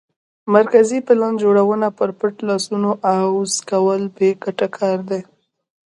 مرکزي 0.55 0.99
پلان 1.07 1.33
جوړونه 1.43 1.87
پر 1.97 2.09
پټ 2.19 2.35
لاسونو 2.47 2.89
عوض 3.13 3.53
کول 3.69 4.01
بې 4.17 4.29
ګټه 4.43 4.67
کار 4.77 4.97
و 5.07 5.09